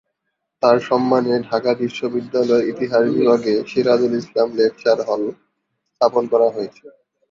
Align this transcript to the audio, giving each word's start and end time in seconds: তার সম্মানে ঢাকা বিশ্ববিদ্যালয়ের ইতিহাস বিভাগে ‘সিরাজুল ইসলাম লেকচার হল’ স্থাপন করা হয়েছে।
তার 0.63 0.77
সম্মানে 0.87 1.33
ঢাকা 1.49 1.71
বিশ্ববিদ্যালয়ের 1.81 2.69
ইতিহাস 2.71 3.03
বিভাগে 3.15 3.53
‘সিরাজুল 3.69 4.13
ইসলাম 4.21 4.47
লেকচার 4.57 4.97
হল’ 5.07 5.23
স্থাপন 5.91 6.23
করা 6.31 6.47
হয়েছে। 6.55 6.85